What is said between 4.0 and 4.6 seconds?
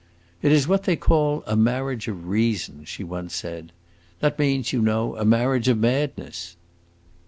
"That